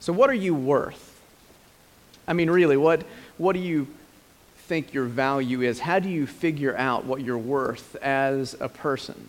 So, 0.00 0.12
what 0.12 0.30
are 0.30 0.34
you 0.34 0.54
worth? 0.54 1.20
I 2.26 2.32
mean, 2.32 2.50
really, 2.50 2.76
what, 2.76 3.04
what 3.38 3.52
do 3.52 3.58
you 3.58 3.86
think 4.66 4.94
your 4.94 5.04
value 5.04 5.60
is? 5.62 5.80
How 5.80 5.98
do 5.98 6.08
you 6.08 6.26
figure 6.26 6.76
out 6.76 7.04
what 7.04 7.20
you're 7.20 7.36
worth 7.36 7.96
as 7.96 8.56
a 8.60 8.68
person? 8.68 9.28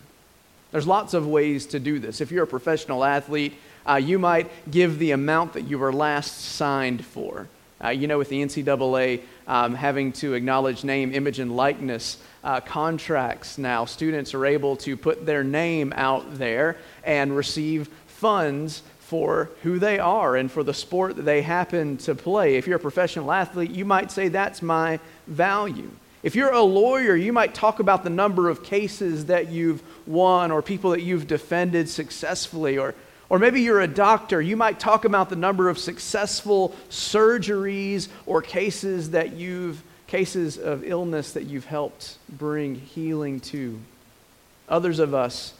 There's 0.70 0.86
lots 0.86 1.12
of 1.12 1.26
ways 1.26 1.66
to 1.66 1.78
do 1.78 1.98
this. 1.98 2.22
If 2.22 2.30
you're 2.30 2.44
a 2.44 2.46
professional 2.46 3.04
athlete, 3.04 3.52
uh, 3.86 3.96
you 3.96 4.18
might 4.18 4.50
give 4.70 4.98
the 4.98 5.10
amount 5.10 5.52
that 5.52 5.62
you 5.62 5.78
were 5.78 5.92
last 5.92 6.40
signed 6.40 7.04
for. 7.04 7.48
Uh, 7.84 7.88
you 7.88 8.06
know, 8.06 8.16
with 8.16 8.28
the 8.28 8.40
NCAA 8.40 9.20
um, 9.46 9.74
having 9.74 10.12
to 10.12 10.34
acknowledge 10.34 10.84
name, 10.84 11.12
image, 11.12 11.40
and 11.40 11.54
likeness 11.54 12.16
uh, 12.44 12.60
contracts 12.60 13.58
now, 13.58 13.84
students 13.84 14.32
are 14.32 14.46
able 14.46 14.76
to 14.76 14.96
put 14.96 15.26
their 15.26 15.44
name 15.44 15.92
out 15.96 16.38
there 16.38 16.78
and 17.04 17.36
receive 17.36 17.88
funds 18.06 18.82
for 19.12 19.50
who 19.62 19.78
they 19.78 19.98
are 19.98 20.36
and 20.36 20.50
for 20.50 20.64
the 20.64 20.72
sport 20.72 21.16
that 21.16 21.26
they 21.26 21.42
happen 21.42 21.98
to 21.98 22.14
play. 22.14 22.56
If 22.56 22.66
you're 22.66 22.78
a 22.78 22.80
professional 22.80 23.30
athlete, 23.30 23.70
you 23.70 23.84
might 23.84 24.10
say, 24.10 24.28
That's 24.28 24.62
my 24.62 25.00
value. 25.26 25.90
If 26.22 26.34
you're 26.34 26.50
a 26.50 26.62
lawyer, 26.62 27.14
you 27.14 27.30
might 27.30 27.52
talk 27.54 27.78
about 27.78 28.04
the 28.04 28.08
number 28.08 28.48
of 28.48 28.64
cases 28.64 29.26
that 29.26 29.50
you've 29.50 29.82
won 30.06 30.50
or 30.50 30.62
people 30.62 30.92
that 30.92 31.02
you've 31.02 31.26
defended 31.26 31.90
successfully. 31.90 32.78
Or, 32.78 32.94
or 33.28 33.38
maybe 33.38 33.60
you're 33.60 33.82
a 33.82 33.86
doctor, 33.86 34.40
you 34.40 34.56
might 34.56 34.80
talk 34.80 35.04
about 35.04 35.28
the 35.28 35.36
number 35.36 35.68
of 35.68 35.78
successful 35.78 36.74
surgeries 36.88 38.08
or 38.24 38.40
cases 38.40 39.10
that 39.10 39.34
you've 39.34 39.82
cases 40.06 40.56
of 40.56 40.84
illness 40.84 41.32
that 41.32 41.44
you've 41.44 41.66
helped 41.66 42.16
bring 42.30 42.76
healing 42.76 43.40
to. 43.40 43.78
Others 44.70 45.00
of 45.00 45.12
us 45.12 45.52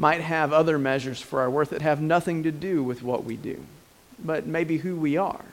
might 0.00 0.22
have 0.22 0.50
other 0.50 0.78
measures 0.78 1.20
for 1.20 1.42
our 1.42 1.50
worth 1.50 1.70
that 1.70 1.82
have 1.82 2.00
nothing 2.00 2.44
to 2.44 2.50
do 2.50 2.82
with 2.82 3.02
what 3.02 3.22
we 3.22 3.36
do, 3.36 3.60
but 4.24 4.46
maybe 4.46 4.78
who 4.78 4.96
we 4.96 5.18
are. 5.18 5.44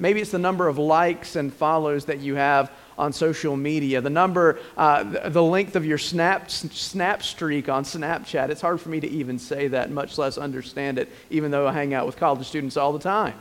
Maybe 0.00 0.20
it's 0.20 0.32
the 0.32 0.40
number 0.40 0.66
of 0.66 0.76
likes 0.76 1.36
and 1.36 1.54
follows 1.54 2.06
that 2.06 2.18
you 2.18 2.34
have 2.34 2.72
on 2.98 3.12
social 3.12 3.56
media, 3.56 4.00
the 4.00 4.10
number, 4.10 4.58
uh, 4.76 5.28
the 5.28 5.42
length 5.42 5.76
of 5.76 5.86
your 5.86 5.98
snap, 5.98 6.50
snap 6.50 7.22
streak 7.22 7.68
on 7.68 7.84
Snapchat. 7.84 8.48
It's 8.48 8.60
hard 8.60 8.80
for 8.80 8.88
me 8.88 8.98
to 8.98 9.08
even 9.08 9.38
say 9.38 9.68
that, 9.68 9.92
much 9.92 10.18
less 10.18 10.36
understand 10.36 10.98
it, 10.98 11.08
even 11.30 11.52
though 11.52 11.68
I 11.68 11.72
hang 11.72 11.94
out 11.94 12.06
with 12.06 12.16
college 12.16 12.44
students 12.44 12.76
all 12.76 12.92
the 12.92 12.98
time. 12.98 13.36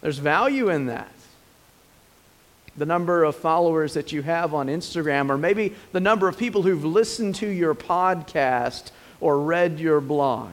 There's 0.00 0.18
value 0.18 0.70
in 0.70 0.86
that. 0.86 1.10
The 2.76 2.86
number 2.86 3.24
of 3.24 3.34
followers 3.34 3.94
that 3.94 4.12
you 4.12 4.22
have 4.22 4.54
on 4.54 4.68
Instagram, 4.68 5.28
or 5.28 5.36
maybe 5.36 5.74
the 5.90 6.00
number 6.00 6.28
of 6.28 6.38
people 6.38 6.62
who've 6.62 6.84
listened 6.84 7.34
to 7.36 7.48
your 7.48 7.74
podcast 7.74 8.92
or 9.24 9.40
read 9.40 9.80
your 9.80 10.02
blog. 10.02 10.50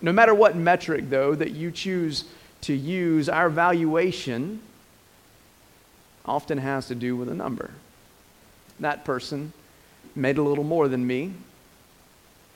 No 0.00 0.12
matter 0.12 0.34
what 0.34 0.56
metric, 0.56 1.10
though, 1.10 1.34
that 1.34 1.50
you 1.50 1.70
choose 1.70 2.24
to 2.62 2.72
use, 2.72 3.28
our 3.28 3.50
valuation 3.50 4.62
often 6.24 6.56
has 6.56 6.88
to 6.88 6.94
do 6.94 7.14
with 7.16 7.28
a 7.28 7.34
number. 7.34 7.70
That 8.80 9.04
person 9.04 9.52
made 10.14 10.38
a 10.38 10.42
little 10.42 10.64
more 10.64 10.88
than 10.88 11.06
me. 11.06 11.34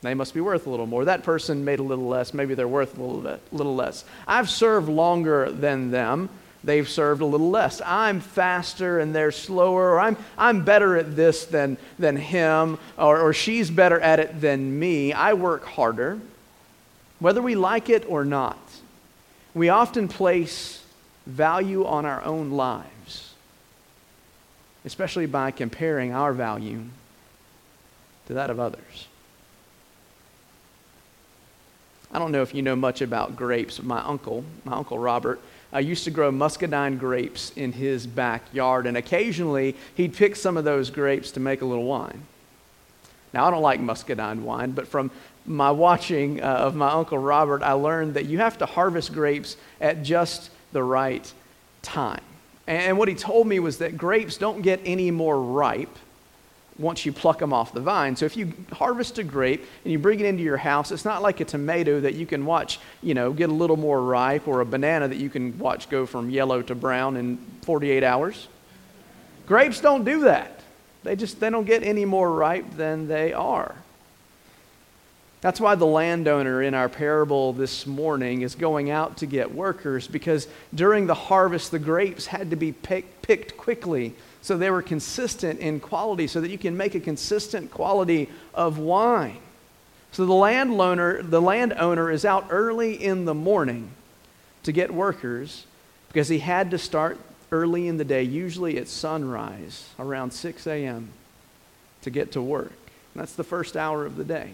They 0.00 0.14
must 0.14 0.32
be 0.32 0.40
worth 0.40 0.66
a 0.66 0.70
little 0.70 0.86
more. 0.86 1.04
That 1.04 1.22
person 1.22 1.66
made 1.66 1.80
a 1.80 1.82
little 1.82 2.08
less. 2.08 2.32
Maybe 2.32 2.54
they're 2.54 2.66
worth 2.66 2.96
a 2.96 3.02
little, 3.02 3.20
bit, 3.20 3.42
little 3.52 3.76
less. 3.76 4.06
I've 4.26 4.48
served 4.48 4.88
longer 4.88 5.50
than 5.50 5.90
them. 5.90 6.30
They've 6.64 6.88
served 6.88 7.22
a 7.22 7.26
little 7.26 7.50
less. 7.50 7.80
I'm 7.84 8.20
faster 8.20 8.98
and 8.98 9.14
they're 9.14 9.30
slower, 9.30 9.92
or 9.92 10.00
I'm, 10.00 10.16
I'm 10.36 10.64
better 10.64 10.96
at 10.96 11.14
this 11.14 11.44
than, 11.44 11.78
than 11.98 12.16
him, 12.16 12.78
or, 12.98 13.20
or 13.20 13.32
she's 13.32 13.70
better 13.70 14.00
at 14.00 14.18
it 14.18 14.40
than 14.40 14.78
me. 14.78 15.12
I 15.12 15.34
work 15.34 15.64
harder, 15.64 16.18
whether 17.20 17.40
we 17.40 17.54
like 17.54 17.88
it 17.88 18.04
or 18.08 18.24
not. 18.24 18.58
We 19.54 19.68
often 19.68 20.08
place 20.08 20.82
value 21.24 21.86
on 21.86 22.04
our 22.04 22.22
own 22.22 22.50
lives, 22.50 23.32
especially 24.84 25.26
by 25.26 25.50
comparing 25.50 26.12
our 26.12 26.32
value 26.32 26.82
to 28.26 28.34
that 28.34 28.50
of 28.50 28.60
others. 28.60 29.08
I 32.12 32.18
don't 32.18 32.32
know 32.32 32.42
if 32.42 32.54
you 32.54 32.62
know 32.62 32.76
much 32.76 33.02
about 33.02 33.36
grapes, 33.36 33.82
my 33.82 34.00
uncle, 34.00 34.44
my 34.64 34.76
uncle 34.76 34.98
Robert, 34.98 35.40
uh, 35.72 35.78
used 35.78 36.04
to 36.04 36.10
grow 36.10 36.30
muscadine 36.30 36.98
grapes 36.98 37.52
in 37.56 37.72
his 37.72 38.06
backyard, 38.06 38.86
and 38.86 38.96
occasionally 38.96 39.74
he'd 39.94 40.14
pick 40.14 40.36
some 40.36 40.56
of 40.56 40.64
those 40.64 40.90
grapes 40.90 41.30
to 41.32 41.40
make 41.40 41.62
a 41.62 41.64
little 41.64 41.84
wine. 41.84 42.22
Now, 43.32 43.46
I 43.46 43.50
don't 43.50 43.62
like 43.62 43.80
muscadine 43.80 44.44
wine, 44.44 44.72
but 44.72 44.88
from 44.88 45.10
my 45.44 45.70
watching 45.70 46.42
uh, 46.42 46.46
of 46.46 46.74
my 46.74 46.90
Uncle 46.90 47.18
Robert, 47.18 47.62
I 47.62 47.72
learned 47.72 48.14
that 48.14 48.26
you 48.26 48.38
have 48.38 48.58
to 48.58 48.66
harvest 48.66 49.12
grapes 49.12 49.56
at 49.80 50.02
just 50.02 50.50
the 50.72 50.82
right 50.82 51.32
time. 51.82 52.22
And 52.66 52.98
what 52.98 53.08
he 53.08 53.14
told 53.14 53.46
me 53.46 53.60
was 53.60 53.78
that 53.78 53.96
grapes 53.96 54.36
don't 54.36 54.62
get 54.62 54.80
any 54.84 55.10
more 55.10 55.40
ripe 55.40 55.96
once 56.78 57.06
you 57.06 57.12
pluck 57.12 57.38
them 57.38 57.52
off 57.52 57.72
the 57.72 57.80
vine. 57.80 58.16
So 58.16 58.26
if 58.26 58.36
you 58.36 58.52
harvest 58.72 59.18
a 59.18 59.24
grape 59.24 59.64
and 59.84 59.92
you 59.92 59.98
bring 59.98 60.20
it 60.20 60.26
into 60.26 60.42
your 60.42 60.56
house, 60.56 60.92
it's 60.92 61.04
not 61.04 61.22
like 61.22 61.40
a 61.40 61.44
tomato 61.44 62.00
that 62.00 62.14
you 62.14 62.26
can 62.26 62.44
watch, 62.44 62.78
you 63.02 63.14
know, 63.14 63.32
get 63.32 63.48
a 63.48 63.52
little 63.52 63.76
more 63.76 64.02
ripe 64.02 64.46
or 64.46 64.60
a 64.60 64.66
banana 64.66 65.08
that 65.08 65.16
you 65.16 65.30
can 65.30 65.58
watch 65.58 65.88
go 65.88 66.06
from 66.06 66.30
yellow 66.30 66.62
to 66.62 66.74
brown 66.74 67.16
in 67.16 67.38
48 67.62 68.04
hours. 68.04 68.48
Grapes 69.46 69.80
don't 69.80 70.04
do 70.04 70.22
that. 70.22 70.60
They 71.02 71.16
just 71.16 71.38
they 71.38 71.50
don't 71.50 71.64
get 71.64 71.82
any 71.82 72.04
more 72.04 72.32
ripe 72.32 72.76
than 72.76 73.06
they 73.06 73.32
are. 73.32 73.76
That's 75.42 75.60
why 75.60 75.74
the 75.74 75.86
landowner 75.86 76.62
in 76.62 76.74
our 76.74 76.88
parable 76.88 77.52
this 77.52 77.86
morning 77.86 78.42
is 78.42 78.54
going 78.54 78.90
out 78.90 79.18
to 79.18 79.26
get 79.26 79.54
workers 79.54 80.08
because 80.08 80.48
during 80.74 81.06
the 81.06 81.14
harvest 81.14 81.70
the 81.70 81.78
grapes 81.78 82.26
had 82.26 82.50
to 82.50 82.56
be 82.56 82.72
picked 82.72 83.56
quickly 83.56 84.14
so 84.40 84.56
they 84.56 84.70
were 84.70 84.82
consistent 84.82 85.60
in 85.60 85.80
quality 85.80 86.26
so 86.26 86.40
that 86.40 86.50
you 86.50 86.58
can 86.58 86.76
make 86.76 86.94
a 86.94 87.00
consistent 87.00 87.70
quality 87.70 88.28
of 88.54 88.78
wine. 88.78 89.38
So 90.12 90.24
the 90.24 90.32
landowner, 90.32 91.22
the 91.22 91.42
landowner 91.42 92.10
is 92.10 92.24
out 92.24 92.46
early 92.48 92.94
in 92.94 93.24
the 93.24 93.34
morning 93.34 93.90
to 94.62 94.72
get 94.72 94.94
workers 94.94 95.66
because 96.08 96.28
he 96.28 96.38
had 96.38 96.70
to 96.70 96.78
start 96.78 97.18
early 97.52 97.88
in 97.88 97.98
the 97.98 98.04
day, 98.04 98.22
usually 98.22 98.78
at 98.78 98.88
sunrise, 98.88 99.90
around 99.98 100.32
6 100.32 100.66
a.m., 100.66 101.10
to 102.02 102.10
get 102.10 102.32
to 102.32 102.40
work. 102.40 102.72
That's 103.14 103.34
the 103.34 103.44
first 103.44 103.76
hour 103.76 104.06
of 104.06 104.16
the 104.16 104.24
day. 104.24 104.52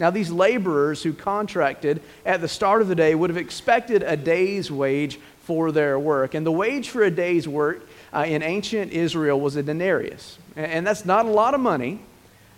Now, 0.00 0.10
these 0.10 0.30
laborers 0.30 1.02
who 1.02 1.12
contracted 1.12 2.00
at 2.24 2.40
the 2.40 2.48
start 2.48 2.82
of 2.82 2.88
the 2.88 2.94
day 2.94 3.14
would 3.14 3.30
have 3.30 3.36
expected 3.36 4.02
a 4.02 4.16
day's 4.16 4.70
wage 4.70 5.18
for 5.40 5.72
their 5.72 5.98
work. 5.98 6.34
And 6.34 6.46
the 6.46 6.52
wage 6.52 6.90
for 6.90 7.02
a 7.02 7.10
day's 7.10 7.48
work 7.48 7.88
uh, 8.12 8.24
in 8.28 8.42
ancient 8.42 8.92
Israel 8.92 9.40
was 9.40 9.56
a 9.56 9.62
denarius. 9.62 10.38
And 10.54 10.86
that's 10.86 11.04
not 11.04 11.26
a 11.26 11.30
lot 11.30 11.54
of 11.54 11.60
money, 11.60 12.00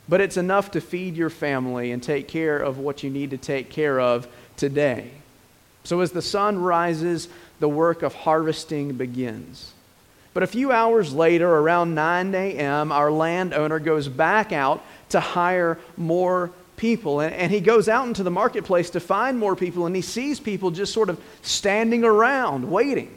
but 0.08 0.20
it's 0.20 0.36
enough 0.36 0.72
to 0.72 0.80
feed 0.80 1.16
your 1.16 1.30
family 1.30 1.92
and 1.92 2.02
take 2.02 2.28
care 2.28 2.58
of 2.58 2.78
what 2.78 3.02
you 3.02 3.10
need 3.10 3.30
to 3.30 3.38
take 3.38 3.70
care 3.70 4.00
of 4.00 4.28
today. 4.56 5.10
So 5.84 6.00
as 6.00 6.12
the 6.12 6.22
sun 6.22 6.58
rises, 6.58 7.28
the 7.58 7.68
work 7.68 8.02
of 8.02 8.14
harvesting 8.14 8.94
begins. 8.94 9.72
But 10.32 10.42
a 10.42 10.46
few 10.46 10.70
hours 10.70 11.12
later, 11.12 11.48
around 11.48 11.94
9 11.94 12.34
a.m., 12.34 12.92
our 12.92 13.10
landowner 13.10 13.78
goes 13.78 14.08
back 14.08 14.52
out 14.52 14.84
to 15.08 15.20
hire 15.20 15.78
more 15.96 16.50
people. 16.80 17.20
And, 17.20 17.32
and, 17.34 17.52
he 17.52 17.60
goes 17.60 17.88
out 17.88 18.08
into 18.08 18.24
the 18.24 18.30
marketplace 18.30 18.90
to 18.90 19.00
find 19.00 19.38
more 19.38 19.54
people, 19.54 19.86
and 19.86 19.94
he 19.94 20.02
sees 20.02 20.40
people 20.40 20.72
just 20.72 20.92
sort 20.92 21.10
of 21.10 21.20
standing 21.42 22.02
around 22.02 22.70
waiting 22.70 23.14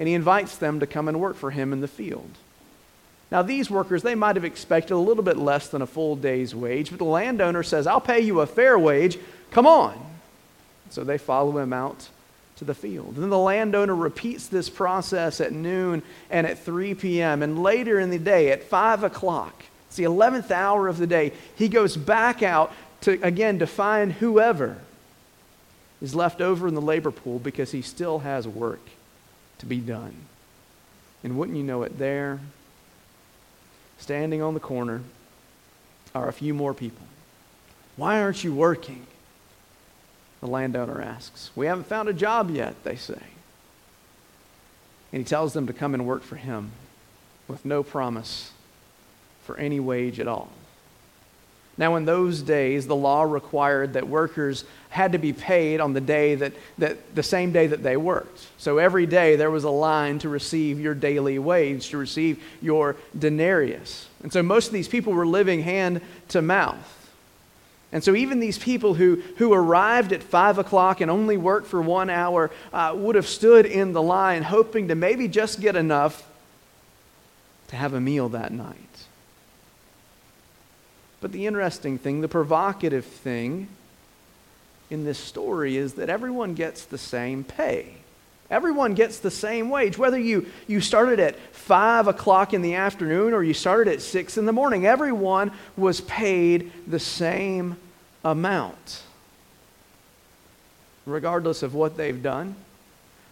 and 0.00 0.08
he 0.08 0.14
invites 0.14 0.56
them 0.56 0.80
to 0.80 0.86
come 0.86 1.08
and 1.08 1.20
work 1.20 1.36
for 1.36 1.50
him 1.50 1.74
in 1.74 1.82
the 1.82 1.86
field. 1.86 2.30
Now, 3.30 3.42
these 3.42 3.70
workers, 3.70 4.02
they 4.02 4.14
might 4.14 4.34
have 4.34 4.46
expected 4.46 4.94
a 4.94 4.96
little 4.96 5.22
bit 5.22 5.36
less 5.36 5.68
than 5.68 5.82
a 5.82 5.86
full 5.86 6.16
day's 6.16 6.54
wage, 6.54 6.88
but 6.88 6.98
the 6.98 7.04
landowner 7.04 7.62
says, 7.62 7.86
I'll 7.86 8.00
pay 8.00 8.20
you 8.20 8.40
a 8.40 8.46
fair 8.46 8.78
wage. 8.78 9.18
Come 9.50 9.66
on. 9.66 9.94
So 10.88 11.04
they 11.04 11.18
follow 11.18 11.58
him 11.58 11.74
out 11.74 12.08
to 12.56 12.64
the 12.64 12.74
field. 12.74 13.14
And 13.14 13.22
then 13.22 13.30
the 13.30 13.38
landowner 13.38 13.94
repeats 13.94 14.46
this 14.46 14.70
process 14.70 15.38
at 15.38 15.52
noon 15.52 16.02
and 16.30 16.46
at 16.46 16.58
3 16.58 16.94
p.m. 16.94 17.42
And 17.42 17.62
later 17.62 18.00
in 18.00 18.08
the 18.08 18.18
day, 18.18 18.50
at 18.52 18.64
5 18.64 19.04
o'clock, 19.04 19.64
it's 19.90 19.96
the 19.96 20.04
11th 20.04 20.52
hour 20.52 20.86
of 20.86 20.98
the 20.98 21.06
day, 21.08 21.32
he 21.56 21.68
goes 21.68 21.96
back 21.96 22.44
out 22.44 22.72
to, 23.00 23.20
again, 23.24 23.58
to 23.58 23.66
find 23.66 24.12
whoever 24.12 24.76
is 26.00 26.14
left 26.14 26.40
over 26.40 26.68
in 26.68 26.76
the 26.76 26.80
labor 26.80 27.10
pool 27.10 27.40
because 27.40 27.72
he 27.72 27.82
still 27.82 28.20
has 28.20 28.46
work 28.46 28.78
to 29.58 29.66
be 29.66 29.78
done. 29.78 30.14
And 31.24 31.36
wouldn't 31.36 31.58
you 31.58 31.64
know 31.64 31.82
it, 31.82 31.98
there, 31.98 32.38
standing 33.98 34.40
on 34.40 34.54
the 34.54 34.60
corner, 34.60 35.02
are 36.14 36.28
a 36.28 36.32
few 36.32 36.54
more 36.54 36.72
people. 36.72 37.04
Why 37.96 38.22
aren't 38.22 38.44
you 38.44 38.54
working? 38.54 39.08
The 40.38 40.46
landowner 40.46 41.02
asks. 41.02 41.50
We 41.56 41.66
haven't 41.66 41.88
found 41.88 42.08
a 42.08 42.12
job 42.12 42.48
yet, 42.48 42.84
they 42.84 42.94
say. 42.94 43.22
And 45.12 45.18
he 45.18 45.24
tells 45.24 45.52
them 45.52 45.66
to 45.66 45.72
come 45.72 45.94
and 45.94 46.06
work 46.06 46.22
for 46.22 46.36
him 46.36 46.70
with 47.48 47.64
no 47.64 47.82
promise 47.82 48.52
for 49.44 49.56
any 49.56 49.80
wage 49.80 50.20
at 50.20 50.28
all. 50.28 50.50
Now, 51.80 51.96
in 51.96 52.04
those 52.04 52.42
days, 52.42 52.86
the 52.86 52.94
law 52.94 53.22
required 53.22 53.94
that 53.94 54.06
workers 54.06 54.64
had 54.90 55.12
to 55.12 55.18
be 55.18 55.32
paid 55.32 55.80
on 55.80 55.94
the 55.94 56.00
day 56.00 56.34
that, 56.34 56.52
that 56.76 57.14
the 57.14 57.22
same 57.22 57.52
day 57.52 57.68
that 57.68 57.82
they 57.82 57.96
worked. 57.96 58.46
So 58.58 58.76
every 58.76 59.06
day 59.06 59.36
there 59.36 59.50
was 59.50 59.64
a 59.64 59.70
line 59.70 60.18
to 60.18 60.28
receive 60.28 60.78
your 60.78 60.94
daily 60.94 61.38
wage, 61.38 61.88
to 61.90 61.96
receive 61.96 62.42
your 62.60 62.96
denarius. 63.18 64.08
And 64.22 64.30
so 64.30 64.42
most 64.42 64.66
of 64.66 64.72
these 64.74 64.88
people 64.88 65.14
were 65.14 65.26
living 65.26 65.62
hand 65.62 66.02
to 66.28 66.42
mouth. 66.42 66.96
And 67.92 68.04
so, 68.04 68.14
even 68.14 68.38
these 68.38 68.58
people 68.58 68.94
who, 68.94 69.20
who 69.38 69.52
arrived 69.52 70.12
at 70.12 70.22
5 70.22 70.58
o'clock 70.58 71.00
and 71.00 71.10
only 71.10 71.36
worked 71.36 71.66
for 71.66 71.82
one 71.82 72.08
hour 72.08 72.50
uh, 72.72 72.92
would 72.94 73.16
have 73.16 73.26
stood 73.26 73.66
in 73.66 73.92
the 73.92 74.02
line 74.02 74.42
hoping 74.42 74.88
to 74.88 74.94
maybe 74.94 75.26
just 75.26 75.60
get 75.60 75.74
enough 75.74 76.24
to 77.68 77.76
have 77.76 77.92
a 77.92 78.00
meal 78.00 78.28
that 78.28 78.52
night. 78.52 78.76
But 81.20 81.32
the 81.32 81.46
interesting 81.46 81.98
thing, 81.98 82.20
the 82.20 82.28
provocative 82.28 83.04
thing 83.04 83.68
in 84.88 85.04
this 85.04 85.18
story 85.18 85.76
is 85.76 85.94
that 85.94 86.08
everyone 86.08 86.54
gets 86.54 86.84
the 86.84 86.98
same 86.98 87.44
pay. 87.44 87.94
Everyone 88.50 88.94
gets 88.94 89.20
the 89.20 89.30
same 89.30 89.70
wage. 89.70 89.96
Whether 89.96 90.18
you, 90.18 90.46
you 90.66 90.80
started 90.80 91.20
at 91.20 91.38
5 91.54 92.08
o'clock 92.08 92.52
in 92.52 92.62
the 92.62 92.74
afternoon 92.74 93.32
or 93.32 93.44
you 93.44 93.54
started 93.54 93.92
at 93.92 94.02
6 94.02 94.38
in 94.38 94.46
the 94.46 94.52
morning, 94.52 94.86
everyone 94.86 95.52
was 95.76 96.00
paid 96.00 96.72
the 96.86 96.98
same 96.98 97.76
amount, 98.24 99.02
regardless 101.06 101.62
of 101.62 101.74
what 101.74 101.96
they've 101.96 102.22
done 102.22 102.56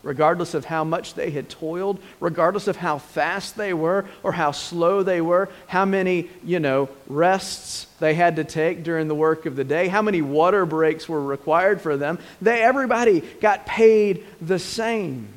regardless 0.03 0.55
of 0.55 0.65
how 0.65 0.85
much 0.85 1.15
they 1.15 1.31
had 1.31 1.49
toiled, 1.49 2.01
regardless 2.21 2.69
of 2.69 2.77
how 2.77 2.99
fast 2.99 3.57
they 3.57 3.75
were 3.75 4.07
or 4.23 4.33
how 4.33 4.53
slow 4.53 5.03
they 5.03 5.21
were, 5.21 5.49
how 5.67 5.85
many, 5.85 6.31
you 6.45 6.61
know, 6.61 6.89
rests 7.09 7.87
they 7.99 8.15
had 8.15 8.37
to 8.37 8.45
take 8.45 8.85
during 8.85 9.09
the 9.09 9.15
work 9.15 9.47
of 9.47 9.57
the 9.57 9.65
day, 9.65 9.89
how 9.89 10.03
many 10.03 10.23
water 10.23 10.65
breaks 10.65 11.09
were 11.09 11.23
required 11.23 11.81
for 11.81 11.97
them. 11.97 12.19
They 12.41 12.63
everybody 12.63 13.21
got 13.41 13.67
paid 13.67 14.25
the 14.41 14.59
same. 14.59 15.29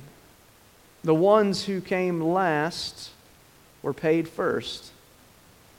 The 1.03 1.15
ones 1.15 1.65
who 1.65 1.81
came 1.81 2.21
last 2.21 3.09
were 3.81 3.93
paid 3.93 4.27
first 4.27 4.91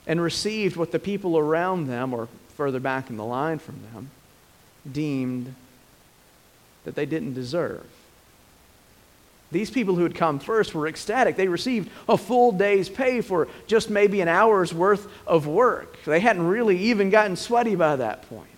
and 0.05 0.21
received 0.21 0.75
what 0.75 0.91
the 0.91 0.99
people 0.99 1.37
around 1.37 1.87
them 1.87 2.13
or 2.13 2.27
further 2.57 2.81
back 2.81 3.09
in 3.09 3.15
the 3.15 3.23
line 3.23 3.59
from 3.59 3.81
them 3.93 4.11
deemed 4.91 5.55
that 6.83 6.95
they 6.95 7.05
didn't 7.05 7.33
deserve. 7.33 7.85
These 9.53 9.69
people 9.69 9.93
who 9.93 10.01
had 10.01 10.15
come 10.15 10.39
first 10.39 10.73
were 10.73 10.87
ecstatic. 10.87 11.35
They 11.35 11.47
received 11.47 11.91
a 12.09 12.17
full 12.17 12.51
day's 12.51 12.89
pay 12.89 13.21
for 13.21 13.47
just 13.67 13.87
maybe 13.87 14.19
an 14.19 14.27
hour's 14.27 14.73
worth 14.73 15.07
of 15.27 15.45
work. 15.45 16.03
They 16.05 16.19
hadn't 16.19 16.47
really 16.47 16.77
even 16.77 17.11
gotten 17.11 17.35
sweaty 17.35 17.75
by 17.75 17.97
that 17.97 18.27
point. 18.27 18.49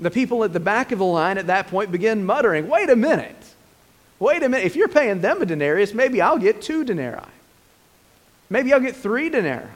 The 0.00 0.10
people 0.10 0.42
at 0.42 0.52
the 0.52 0.60
back 0.60 0.90
of 0.90 0.98
the 0.98 1.04
line 1.04 1.38
at 1.38 1.46
that 1.46 1.68
point 1.68 1.92
began 1.92 2.26
muttering, 2.26 2.68
Wait 2.68 2.90
a 2.90 2.96
minute. 2.96 3.36
Wait 4.18 4.42
a 4.42 4.48
minute. 4.48 4.66
If 4.66 4.74
you're 4.74 4.88
paying 4.88 5.20
them 5.20 5.40
a 5.40 5.46
denarius, 5.46 5.94
maybe 5.94 6.20
I'll 6.20 6.38
get 6.38 6.60
two 6.60 6.84
denarii. 6.84 7.22
Maybe 8.50 8.72
I'll 8.72 8.80
get 8.80 8.96
three 8.96 9.30
denarii. 9.30 9.68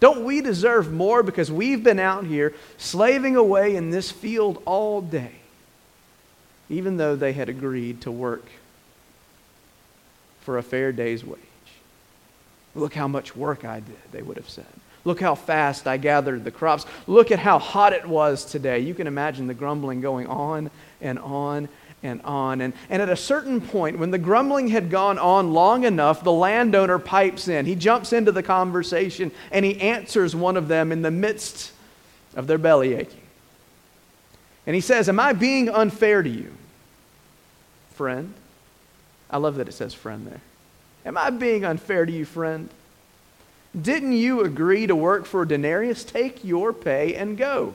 Don't 0.00 0.24
we 0.24 0.40
deserve 0.40 0.90
more 0.90 1.22
because 1.22 1.52
we've 1.52 1.84
been 1.84 2.00
out 2.00 2.24
here 2.24 2.54
slaving 2.78 3.36
away 3.36 3.76
in 3.76 3.90
this 3.90 4.10
field 4.10 4.62
all 4.64 5.02
day, 5.02 5.32
even 6.70 6.96
though 6.96 7.16
they 7.16 7.34
had 7.34 7.50
agreed 7.50 8.00
to 8.00 8.10
work 8.10 8.46
for 10.44 10.58
a 10.58 10.62
fair 10.62 10.92
day's 10.92 11.24
wage. 11.24 11.40
Look 12.74 12.94
how 12.94 13.08
much 13.08 13.34
work 13.34 13.64
I 13.64 13.80
did, 13.80 13.96
they 14.12 14.22
would 14.22 14.36
have 14.36 14.48
said. 14.48 14.66
Look 15.04 15.20
how 15.20 15.34
fast 15.34 15.86
I 15.86 15.96
gathered 15.96 16.44
the 16.44 16.50
crops. 16.50 16.86
Look 17.06 17.30
at 17.30 17.38
how 17.38 17.58
hot 17.58 17.92
it 17.92 18.06
was 18.06 18.44
today. 18.44 18.80
You 18.80 18.94
can 18.94 19.06
imagine 19.06 19.46
the 19.46 19.54
grumbling 19.54 20.00
going 20.00 20.26
on 20.26 20.70
and 21.00 21.18
on 21.18 21.68
and 22.02 22.22
on. 22.22 22.60
And, 22.62 22.72
and 22.88 23.02
at 23.02 23.10
a 23.10 23.16
certain 23.16 23.60
point, 23.60 23.98
when 23.98 24.10
the 24.10 24.18
grumbling 24.18 24.68
had 24.68 24.90
gone 24.90 25.18
on 25.18 25.52
long 25.52 25.84
enough, 25.84 26.24
the 26.24 26.32
landowner 26.32 26.98
pipes 26.98 27.48
in. 27.48 27.66
He 27.66 27.74
jumps 27.74 28.12
into 28.12 28.32
the 28.32 28.42
conversation 28.42 29.30
and 29.50 29.64
he 29.64 29.78
answers 29.80 30.34
one 30.34 30.56
of 30.56 30.68
them 30.68 30.90
in 30.90 31.02
the 31.02 31.10
midst 31.10 31.72
of 32.34 32.46
their 32.46 32.58
belly 32.58 32.94
aching. 32.94 33.20
And 34.66 34.74
he 34.74 34.80
says, 34.80 35.08
Am 35.08 35.20
I 35.20 35.34
being 35.34 35.68
unfair 35.68 36.22
to 36.22 36.30
you, 36.30 36.50
friend? 37.94 38.32
I 39.34 39.38
love 39.38 39.56
that 39.56 39.68
it 39.68 39.72
says 39.72 39.92
friend 39.92 40.28
there. 40.28 40.40
Am 41.04 41.18
I 41.18 41.28
being 41.30 41.64
unfair 41.64 42.06
to 42.06 42.12
you, 42.12 42.24
friend? 42.24 42.68
Didn't 43.78 44.12
you 44.12 44.42
agree 44.42 44.86
to 44.86 44.94
work 44.94 45.26
for 45.26 45.42
a 45.42 45.48
denarius? 45.48 46.04
Take 46.04 46.44
your 46.44 46.72
pay 46.72 47.16
and 47.16 47.36
go. 47.36 47.74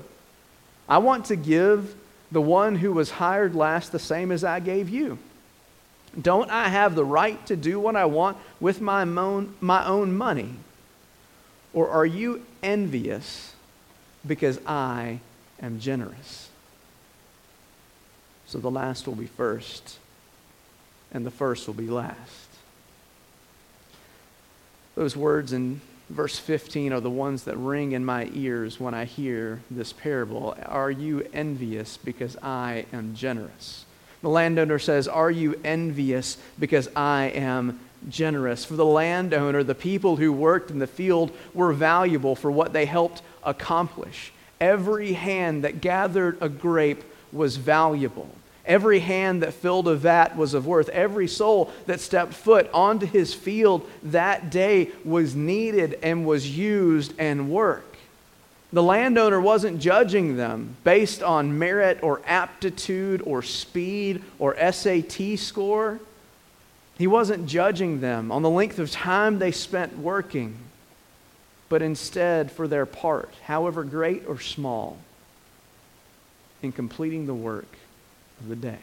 I 0.87 0.99
want 0.99 1.25
to 1.25 1.35
give 1.35 1.95
the 2.31 2.39
one 2.39 2.75
who 2.75 2.93
was 2.93 3.11
hired 3.11 3.55
last 3.55 3.91
the 3.91 3.99
same 3.99 4.31
as 4.31 4.45
I 4.45 4.61
gave 4.61 4.87
you. 4.87 5.17
Don't 6.19 6.49
I 6.49 6.69
have 6.69 6.95
the 6.95 7.03
right 7.03 7.45
to 7.47 7.57
do 7.57 7.77
what 7.77 7.97
I 7.97 8.05
want 8.05 8.37
with 8.61 8.79
my 8.79 9.01
own, 9.01 9.53
my 9.59 9.85
own 9.85 10.17
money? 10.17 10.55
Or 11.73 11.89
are 11.89 12.05
you 12.05 12.45
envious 12.63 13.53
because 14.25 14.61
I 14.65 15.19
am 15.61 15.81
generous? 15.81 16.47
So 18.47 18.59
the 18.59 18.71
last 18.71 19.07
will 19.07 19.15
be 19.15 19.27
first 19.27 19.99
and 21.11 21.25
the 21.25 21.31
first 21.31 21.67
will 21.67 21.73
be 21.73 21.87
last. 21.87 22.47
Those 24.95 25.15
words 25.15 25.53
in 25.53 25.81
verse 26.09 26.37
15 26.37 26.91
are 26.91 26.99
the 26.99 27.09
ones 27.09 27.43
that 27.43 27.55
ring 27.57 27.93
in 27.93 28.03
my 28.03 28.29
ears 28.33 28.79
when 28.79 28.93
I 28.93 29.05
hear 29.05 29.61
this 29.71 29.93
parable. 29.93 30.57
Are 30.65 30.91
you 30.91 31.27
envious 31.33 31.97
because 31.97 32.35
I 32.41 32.85
am 32.91 33.15
generous? 33.15 33.85
The 34.21 34.29
landowner 34.29 34.79
says, 34.79 35.07
Are 35.07 35.31
you 35.31 35.59
envious 35.63 36.37
because 36.59 36.89
I 36.95 37.25
am 37.35 37.79
generous? 38.09 38.65
For 38.65 38.75
the 38.75 38.85
landowner, 38.85 39.63
the 39.63 39.75
people 39.75 40.17
who 40.17 40.33
worked 40.33 40.71
in 40.71 40.79
the 40.79 40.87
field 40.87 41.31
were 41.53 41.71
valuable 41.71 42.35
for 42.35 42.51
what 42.51 42.73
they 42.73 42.85
helped 42.85 43.21
accomplish. 43.43 44.33
Every 44.59 45.13
hand 45.13 45.63
that 45.63 45.79
gathered 45.79 46.37
a 46.41 46.49
grape 46.49 47.03
was 47.31 47.55
valuable. 47.55 48.29
Every 48.69 48.99
hand 48.99 49.41
that 49.41 49.55
filled 49.55 49.87
a 49.87 49.95
vat 49.95 50.37
was 50.37 50.53
of 50.53 50.67
worth. 50.67 50.89
Every 50.89 51.27
soul 51.27 51.71
that 51.87 51.99
stepped 51.99 52.35
foot 52.35 52.69
onto 52.71 53.07
his 53.07 53.33
field 53.33 53.89
that 54.03 54.51
day 54.51 54.91
was 55.03 55.35
needed 55.35 55.97
and 56.03 56.23
was 56.23 56.55
used 56.55 57.15
and 57.17 57.49
work. 57.49 57.97
The 58.71 58.83
landowner 58.83 59.41
wasn't 59.41 59.81
judging 59.81 60.37
them 60.37 60.75
based 60.83 61.23
on 61.23 61.57
merit 61.57 61.97
or 62.03 62.21
aptitude 62.27 63.23
or 63.25 63.41
speed 63.41 64.21
or 64.37 64.55
SAT 64.55 65.39
score. 65.39 65.99
He 66.99 67.07
wasn't 67.07 67.47
judging 67.47 68.01
them 68.01 68.31
on 68.31 68.43
the 68.43 68.51
length 68.51 68.77
of 68.77 68.91
time 68.91 69.39
they 69.39 69.51
spent 69.51 69.97
working, 69.97 70.55
but 71.69 71.81
instead 71.81 72.51
for 72.51 72.67
their 72.67 72.85
part, 72.85 73.33
however 73.45 73.83
great 73.83 74.27
or 74.27 74.39
small, 74.39 74.99
in 76.61 76.71
completing 76.71 77.25
the 77.25 77.33
work 77.33 77.78
of 78.39 78.47
the 78.47 78.55
day. 78.55 78.79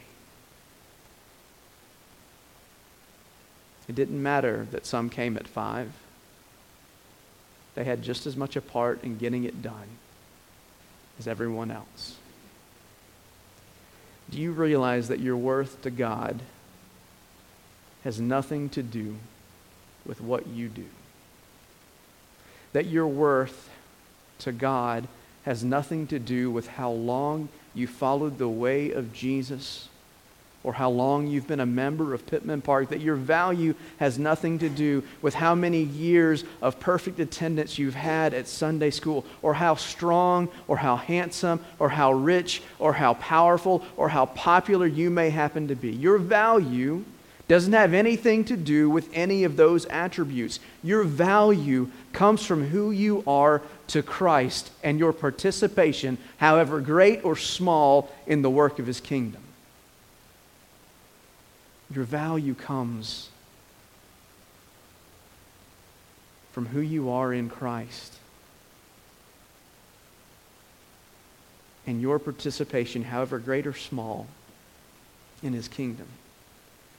It 3.88 3.94
didn't 3.94 4.22
matter 4.22 4.66
that 4.72 4.84
some 4.84 5.08
came 5.10 5.36
at 5.36 5.46
five. 5.46 5.92
They 7.74 7.84
had 7.84 8.02
just 8.02 8.26
as 8.26 8.36
much 8.36 8.56
a 8.56 8.60
part 8.60 9.04
in 9.04 9.18
getting 9.18 9.44
it 9.44 9.62
done 9.62 9.88
as 11.18 11.28
everyone 11.28 11.70
else. 11.70 12.16
Do 14.30 14.40
you 14.40 14.52
realize 14.52 15.08
that 15.08 15.20
your 15.20 15.36
worth 15.36 15.82
to 15.82 15.90
God 15.90 16.40
has 18.02 18.20
nothing 18.20 18.68
to 18.70 18.82
do 18.82 19.16
with 20.04 20.20
what 20.20 20.48
you 20.48 20.68
do? 20.68 20.86
That 22.72 22.86
your 22.86 23.06
worth 23.06 23.70
to 24.40 24.52
God 24.52 25.06
has 25.44 25.62
nothing 25.62 26.08
to 26.08 26.18
do 26.18 26.50
with 26.50 26.66
how 26.66 26.90
long 26.90 27.48
you 27.76 27.86
followed 27.86 28.38
the 28.38 28.48
way 28.48 28.90
of 28.90 29.12
Jesus 29.12 29.88
or 30.66 30.72
how 30.72 30.90
long 30.90 31.28
you've 31.28 31.46
been 31.46 31.60
a 31.60 31.66
member 31.66 32.12
of 32.12 32.26
Pittman 32.26 32.60
Park, 32.60 32.88
that 32.88 33.00
your 33.00 33.14
value 33.14 33.72
has 33.98 34.18
nothing 34.18 34.58
to 34.58 34.68
do 34.68 35.04
with 35.22 35.32
how 35.32 35.54
many 35.54 35.82
years 35.82 36.42
of 36.60 36.80
perfect 36.80 37.20
attendance 37.20 37.78
you've 37.78 37.94
had 37.94 38.34
at 38.34 38.48
Sunday 38.48 38.90
school, 38.90 39.24
or 39.42 39.54
how 39.54 39.76
strong, 39.76 40.48
or 40.66 40.76
how 40.76 40.96
handsome, 40.96 41.64
or 41.78 41.88
how 41.88 42.12
rich, 42.12 42.62
or 42.80 42.92
how 42.94 43.14
powerful, 43.14 43.80
or 43.96 44.08
how 44.08 44.26
popular 44.26 44.88
you 44.88 45.08
may 45.08 45.30
happen 45.30 45.68
to 45.68 45.76
be. 45.76 45.92
Your 45.92 46.18
value 46.18 47.04
doesn't 47.48 47.72
have 47.72 47.94
anything 47.94 48.44
to 48.44 48.56
do 48.56 48.90
with 48.90 49.08
any 49.12 49.44
of 49.44 49.56
those 49.56 49.86
attributes. 49.86 50.58
Your 50.82 51.04
value 51.04 51.90
comes 52.12 52.44
from 52.44 52.68
who 52.68 52.90
you 52.90 53.22
are 53.26 53.62
to 53.88 54.02
Christ 54.02 54.70
and 54.82 54.98
your 54.98 55.12
participation, 55.12 56.18
however 56.38 56.80
great 56.80 57.24
or 57.24 57.36
small, 57.36 58.10
in 58.26 58.42
the 58.42 58.50
work 58.50 58.78
of 58.78 58.86
his 58.86 59.00
kingdom. 59.00 59.42
Your 61.94 62.04
value 62.04 62.54
comes 62.54 63.28
from 66.50 66.66
who 66.66 66.80
you 66.80 67.10
are 67.10 67.32
in 67.32 67.48
Christ. 67.48 68.16
and 71.86 72.00
your 72.00 72.18
participation, 72.18 73.04
however 73.04 73.38
great 73.38 73.66
or 73.66 73.74
small, 73.74 74.26
in 75.42 75.52
his 75.52 75.68
kingdom. 75.68 76.06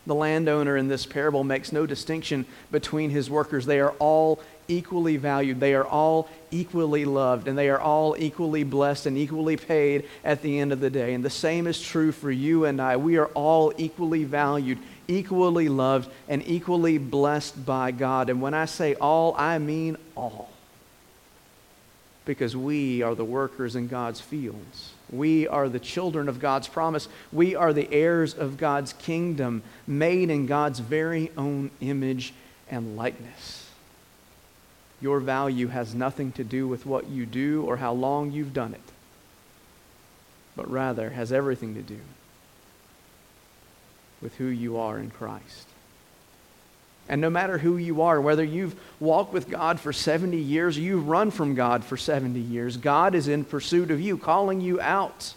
The 0.07 0.15
landowner 0.15 0.77
in 0.77 0.87
this 0.87 1.05
parable 1.05 1.43
makes 1.43 1.73
no 1.73 1.85
distinction 1.85 2.45
between 2.71 3.09
his 3.09 3.29
workers. 3.29 3.65
They 3.65 3.81
are 3.81 3.91
all 3.99 4.39
equally 4.69 5.17
valued, 5.17 5.59
they 5.59 5.73
are 5.75 5.85
all 5.85 6.29
equally 6.49 7.03
loved, 7.03 7.47
and 7.47 7.57
they 7.57 7.69
are 7.69 7.79
all 7.79 8.15
equally 8.17 8.63
blessed 8.63 9.05
and 9.05 9.17
equally 9.17 9.57
paid 9.57 10.05
at 10.23 10.41
the 10.41 10.59
end 10.59 10.71
of 10.71 10.79
the 10.79 10.89
day. 10.89 11.13
And 11.13 11.23
the 11.23 11.29
same 11.29 11.67
is 11.67 11.81
true 11.81 12.13
for 12.13 12.31
you 12.31 12.65
and 12.65 12.81
I. 12.81 12.95
We 12.95 13.17
are 13.17 13.27
all 13.27 13.73
equally 13.77 14.23
valued, 14.23 14.79
equally 15.09 15.67
loved, 15.67 16.09
and 16.29 16.41
equally 16.47 16.97
blessed 16.97 17.65
by 17.65 17.91
God. 17.91 18.29
And 18.29 18.41
when 18.41 18.53
I 18.53 18.65
say 18.65 18.95
all, 18.95 19.35
I 19.37 19.57
mean 19.57 19.97
all. 20.15 20.49
Because 22.23 22.55
we 22.55 23.01
are 23.01 23.15
the 23.15 23.25
workers 23.25 23.75
in 23.75 23.89
God's 23.89 24.21
fields. 24.21 24.93
We 25.09 25.47
are 25.47 25.69
the 25.69 25.79
children 25.79 26.27
of 26.27 26.39
God's 26.39 26.67
promise. 26.67 27.07
We 27.31 27.55
are 27.55 27.73
the 27.73 27.91
heirs 27.91 28.33
of 28.33 28.57
God's 28.57 28.93
kingdom, 28.93 29.63
made 29.85 30.29
in 30.29 30.45
God's 30.45 30.79
very 30.79 31.31
own 31.37 31.71
image 31.79 32.33
and 32.69 32.97
likeness. 32.97 33.69
Your 34.99 35.19
value 35.19 35.67
has 35.67 35.93
nothing 35.93 36.31
to 36.33 36.43
do 36.43 36.67
with 36.67 36.85
what 36.85 37.07
you 37.07 37.25
do 37.25 37.63
or 37.63 37.77
how 37.77 37.93
long 37.93 38.31
you've 38.31 38.53
done 38.53 38.73
it, 38.73 38.81
but 40.55 40.69
rather 40.69 41.11
has 41.11 41.31
everything 41.31 41.75
to 41.75 41.81
do 41.81 41.99
with 44.21 44.35
who 44.35 44.45
you 44.45 44.77
are 44.77 44.97
in 44.97 45.11
Christ. 45.11 45.67
And 47.09 47.21
no 47.21 47.29
matter 47.29 47.57
who 47.57 47.77
you 47.77 48.01
are, 48.01 48.19
whether 48.19 48.43
you've 48.43 48.75
walked 48.99 49.33
with 49.33 49.49
God 49.49 49.79
for 49.79 49.93
70 49.93 50.37
years 50.37 50.77
or 50.77 50.81
you've 50.81 51.07
run 51.07 51.31
from 51.31 51.55
God 51.55 51.83
for 51.83 51.95
70 51.95 52.39
years, 52.39 52.75
God 52.75 53.15
is 53.15 53.27
in 53.27 53.45
pursuit 53.45 53.91
of 53.91 54.01
you, 54.01 54.17
calling 54.17 54.59
you 54.59 54.81
out, 54.81 55.33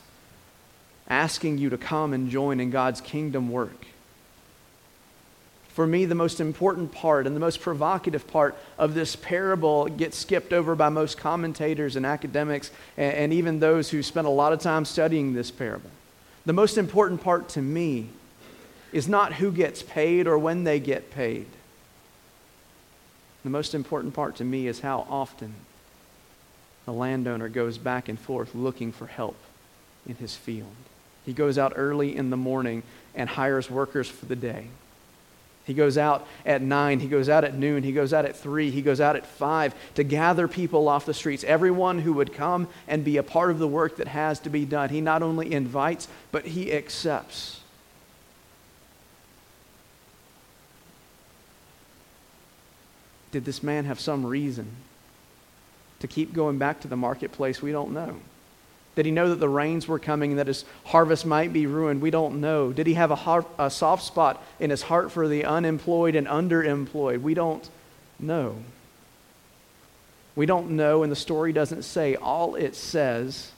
asking 1.08 1.58
you 1.58 1.70
to 1.70 1.78
come 1.78 2.12
and 2.12 2.30
join 2.30 2.58
in 2.60 2.70
God's 2.70 3.00
kingdom 3.00 3.50
work. 3.50 3.86
For 5.68 5.86
me, 5.86 6.04
the 6.04 6.16
most 6.16 6.40
important 6.40 6.90
part 6.90 7.28
and 7.28 7.36
the 7.36 7.40
most 7.40 7.60
provocative 7.60 8.26
part 8.26 8.56
of 8.76 8.94
this 8.94 9.14
parable 9.14 9.86
gets 9.86 10.18
skipped 10.18 10.52
over 10.52 10.74
by 10.74 10.88
most 10.88 11.16
commentators 11.16 11.94
and 11.94 12.04
academics 12.04 12.72
and, 12.96 13.14
and 13.14 13.32
even 13.32 13.60
those 13.60 13.88
who 13.88 14.02
spent 14.02 14.26
a 14.26 14.30
lot 14.30 14.52
of 14.52 14.58
time 14.58 14.84
studying 14.84 15.32
this 15.32 15.52
parable. 15.52 15.90
The 16.44 16.52
most 16.52 16.76
important 16.76 17.22
part 17.22 17.50
to 17.50 17.62
me 17.62 18.08
is 18.92 19.08
not 19.08 19.34
who 19.34 19.52
gets 19.52 19.82
paid 19.82 20.26
or 20.26 20.36
when 20.36 20.64
they 20.64 20.80
get 20.80 21.12
paid. 21.12 21.46
The 23.42 23.50
most 23.50 23.74
important 23.74 24.14
part 24.14 24.36
to 24.36 24.44
me 24.44 24.66
is 24.66 24.80
how 24.80 25.06
often 25.08 25.54
the 26.84 26.92
landowner 26.92 27.48
goes 27.48 27.78
back 27.78 28.08
and 28.08 28.18
forth 28.18 28.54
looking 28.54 28.92
for 28.92 29.06
help 29.06 29.36
in 30.06 30.16
his 30.16 30.36
field. 30.36 30.74
He 31.24 31.32
goes 31.32 31.58
out 31.58 31.72
early 31.76 32.16
in 32.16 32.30
the 32.30 32.36
morning 32.36 32.82
and 33.14 33.28
hires 33.28 33.70
workers 33.70 34.08
for 34.08 34.26
the 34.26 34.36
day. 34.36 34.66
He 35.64 35.74
goes 35.74 35.96
out 35.98 36.26
at 36.44 36.62
nine, 36.62 37.00
he 37.00 37.06
goes 37.06 37.28
out 37.28 37.44
at 37.44 37.54
noon, 37.54 37.82
he 37.82 37.92
goes 37.92 38.12
out 38.12 38.24
at 38.24 38.34
three, 38.34 38.70
he 38.70 38.82
goes 38.82 39.00
out 39.00 39.14
at 39.14 39.26
five 39.26 39.74
to 39.94 40.02
gather 40.02 40.48
people 40.48 40.88
off 40.88 41.06
the 41.06 41.14
streets, 41.14 41.44
everyone 41.44 42.00
who 42.00 42.14
would 42.14 42.32
come 42.32 42.66
and 42.88 43.04
be 43.04 43.18
a 43.18 43.22
part 43.22 43.50
of 43.50 43.58
the 43.58 43.68
work 43.68 43.96
that 43.96 44.08
has 44.08 44.40
to 44.40 44.50
be 44.50 44.64
done. 44.64 44.88
He 44.88 45.00
not 45.00 45.22
only 45.22 45.52
invites, 45.52 46.08
but 46.32 46.46
he 46.46 46.72
accepts. 46.72 47.59
Did 53.32 53.44
this 53.44 53.62
man 53.62 53.84
have 53.84 54.00
some 54.00 54.26
reason 54.26 54.68
to 56.00 56.08
keep 56.08 56.32
going 56.32 56.58
back 56.58 56.80
to 56.80 56.88
the 56.88 56.96
marketplace? 56.96 57.62
We 57.62 57.72
don't 57.72 57.92
know. 57.92 58.16
Did 58.96 59.06
he 59.06 59.12
know 59.12 59.28
that 59.28 59.36
the 59.36 59.48
rains 59.48 59.86
were 59.86 60.00
coming 60.00 60.32
and 60.32 60.38
that 60.38 60.48
his 60.48 60.64
harvest 60.84 61.24
might 61.24 61.52
be 61.52 61.66
ruined? 61.66 62.02
We 62.02 62.10
don't 62.10 62.40
know. 62.40 62.72
Did 62.72 62.86
he 62.86 62.94
have 62.94 63.12
a, 63.12 63.16
heart, 63.16 63.46
a 63.58 63.70
soft 63.70 64.02
spot 64.02 64.42
in 64.58 64.70
his 64.70 64.82
heart 64.82 65.12
for 65.12 65.28
the 65.28 65.44
unemployed 65.44 66.16
and 66.16 66.26
underemployed? 66.26 67.22
We 67.22 67.34
don't 67.34 67.68
know. 68.18 68.56
We 70.34 70.46
don't 70.46 70.72
know, 70.72 71.02
and 71.02 71.10
the 71.10 71.16
story 71.16 71.52
doesn't 71.52 71.82
say. 71.82 72.16
All 72.16 72.56
it 72.56 72.74
says, 72.74 73.52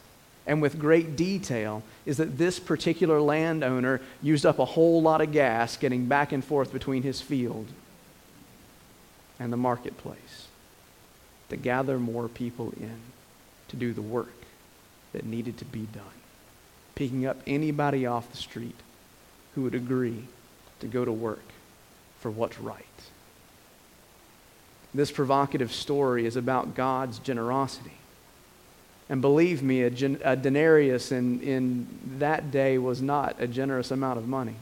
and 0.47 0.61
with 0.61 0.79
great 0.79 1.17
detail, 1.17 1.83
is 2.05 2.19
that 2.19 2.37
this 2.37 2.59
particular 2.59 3.21
landowner 3.21 4.01
used 4.21 4.45
up 4.45 4.59
a 4.59 4.65
whole 4.65 5.01
lot 5.01 5.23
of 5.23 5.33
gas 5.33 5.77
getting 5.79 6.07
back 6.07 6.33
and 6.33 6.45
forth 6.45 6.73
between 6.73 7.03
his 7.03 7.21
field 7.21 7.67
and 9.43 9.53
the 9.53 9.57
marketplace 9.57 10.47
to 11.49 11.57
gather 11.57 11.99
more 11.99 12.29
people 12.29 12.73
in 12.77 12.97
to 13.67 13.75
do 13.75 13.93
the 13.93 14.01
work 14.01 14.33
that 15.13 15.27
needed 15.27 15.59
to 15.59 15.65
be 15.65 15.89
done. 15.93 16.05
Picking 16.95 17.27
up 17.27 17.39
anybody 17.45 18.07
off 18.07 18.31
the 18.31 18.37
street 18.37 18.77
who 19.55 19.63
would 19.63 19.75
agree 19.75 20.23
to 20.79 20.87
go 20.87 21.05
to 21.05 21.11
work 21.11 21.43
for 22.21 22.31
what's 22.31 22.61
right. 22.61 22.85
This 24.95 25.11
provocative 25.11 25.73
story 25.73 26.25
is 26.25 26.37
about 26.37 26.77
God's 26.77 27.19
generosity. 27.19 27.99
And 29.09 29.21
believe 29.21 29.61
me, 29.61 29.83
a, 29.83 29.91
gen- 29.91 30.21
a 30.23 30.37
denarius 30.37 31.11
in, 31.11 31.41
in 31.41 31.89
that 32.19 32.53
day 32.53 32.79
was 32.79 33.03
not 33.03 33.35
a 33.41 33.49
generous 33.49 33.91
amount 33.91 34.19
of 34.19 34.29
money. 34.29 34.55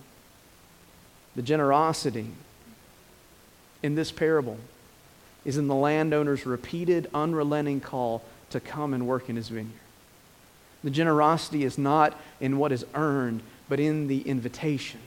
The 1.36 1.42
generosity 1.42 2.30
in 3.82 3.94
this 3.94 4.12
parable 4.12 4.58
is 5.44 5.56
in 5.56 5.68
the 5.68 5.74
landowner's 5.74 6.46
repeated, 6.46 7.08
unrelenting 7.14 7.80
call 7.80 8.22
to 8.50 8.60
come 8.60 8.92
and 8.94 9.06
work 9.06 9.28
in 9.28 9.36
his 9.36 9.48
vineyard. 9.48 9.72
The 10.84 10.90
generosity 10.90 11.64
is 11.64 11.78
not 11.78 12.18
in 12.40 12.58
what 12.58 12.72
is 12.72 12.84
earned, 12.94 13.42
but 13.68 13.80
in 13.80 14.06
the 14.06 14.20
invitation. 14.22 15.00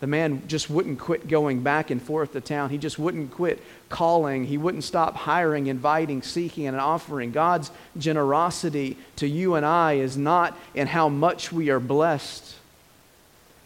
The 0.00 0.06
man 0.06 0.42
just 0.46 0.70
wouldn't 0.70 1.00
quit 1.00 1.26
going 1.26 1.62
back 1.62 1.90
and 1.90 2.00
forth 2.00 2.32
to 2.32 2.40
town. 2.40 2.70
He 2.70 2.78
just 2.78 3.00
wouldn't 3.00 3.32
quit 3.32 3.60
calling. 3.88 4.44
He 4.44 4.56
wouldn't 4.56 4.84
stop 4.84 5.16
hiring, 5.16 5.66
inviting, 5.66 6.22
seeking, 6.22 6.66
and 6.66 6.76
offering. 6.76 7.32
God's 7.32 7.72
generosity 7.96 8.96
to 9.16 9.26
you 9.26 9.56
and 9.56 9.66
I 9.66 9.94
is 9.94 10.16
not 10.16 10.56
in 10.72 10.86
how 10.86 11.08
much 11.08 11.50
we 11.50 11.70
are 11.70 11.80
blessed, 11.80 12.54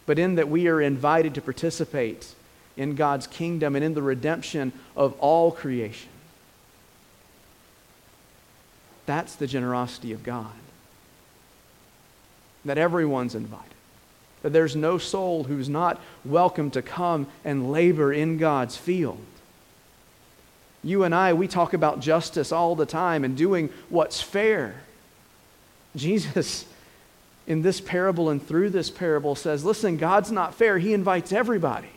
but 0.07 0.17
in 0.17 0.35
that 0.35 0.49
we 0.49 0.67
are 0.67 0.81
invited 0.81 1.35
to 1.35 1.41
participate 1.41 2.33
in 2.75 2.95
God's 2.95 3.27
kingdom 3.27 3.75
and 3.75 3.83
in 3.83 3.93
the 3.93 4.01
redemption 4.01 4.73
of 4.95 5.13
all 5.19 5.51
creation. 5.51 6.09
That's 9.05 9.35
the 9.35 9.47
generosity 9.47 10.13
of 10.13 10.23
God. 10.23 10.51
That 12.65 12.77
everyone's 12.77 13.35
invited. 13.35 13.67
That 14.41 14.53
there's 14.53 14.75
no 14.75 14.97
soul 14.97 15.43
who's 15.43 15.69
not 15.69 16.01
welcome 16.23 16.71
to 16.71 16.81
come 16.81 17.27
and 17.43 17.71
labor 17.71 18.11
in 18.13 18.37
God's 18.37 18.77
field. 18.77 19.19
You 20.83 21.03
and 21.03 21.15
I, 21.15 21.33
we 21.33 21.47
talk 21.47 21.73
about 21.73 22.01
justice 22.01 22.51
all 22.51 22.75
the 22.75 22.85
time 22.85 23.23
and 23.23 23.37
doing 23.37 23.69
what's 23.89 24.21
fair. 24.21 24.81
Jesus, 25.95 26.65
in 27.47 27.61
this 27.61 27.79
parable 27.79 28.29
and 28.29 28.45
through 28.45 28.69
this 28.69 28.89
parable, 28.89 29.35
says, 29.35 29.63
Listen, 29.63 29.97
God's 29.97 30.31
not 30.31 30.55
fair. 30.55 30.79
He 30.79 30.93
invites 30.93 31.31
everybody. 31.31 31.89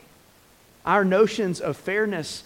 Our 0.87 1.05
notions 1.05 1.61
of 1.61 1.76
fairness 1.76 2.45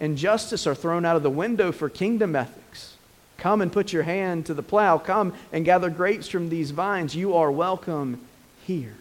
and 0.00 0.18
justice 0.18 0.66
are 0.66 0.74
thrown 0.74 1.04
out 1.04 1.16
of 1.16 1.22
the 1.22 1.30
window 1.30 1.70
for 1.70 1.88
kingdom 1.88 2.34
ethics. 2.34 2.96
Come 3.38 3.62
and 3.62 3.72
put 3.72 3.92
your 3.92 4.02
hand 4.02 4.46
to 4.46 4.54
the 4.54 4.62
plow. 4.62 4.98
Come 4.98 5.32
and 5.52 5.64
gather 5.64 5.88
grapes 5.88 6.28
from 6.28 6.48
these 6.48 6.72
vines. 6.72 7.14
You 7.14 7.36
are 7.36 7.50
welcome 7.50 8.20
here. 8.66 8.96